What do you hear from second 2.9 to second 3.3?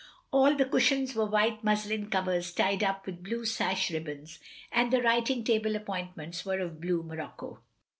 with